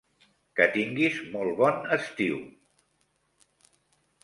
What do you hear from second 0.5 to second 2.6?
Que tinguis molt bon estiu!